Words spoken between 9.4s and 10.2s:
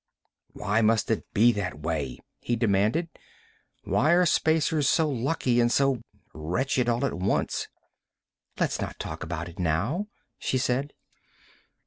it now,"